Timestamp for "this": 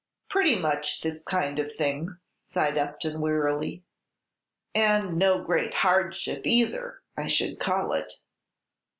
1.01-1.21